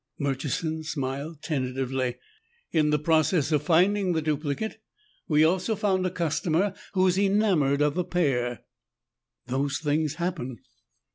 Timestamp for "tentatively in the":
1.43-2.97